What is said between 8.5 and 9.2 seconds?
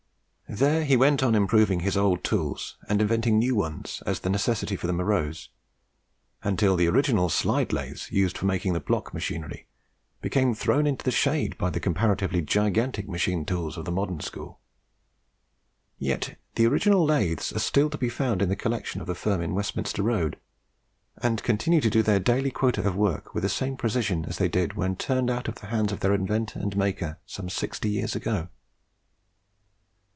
the block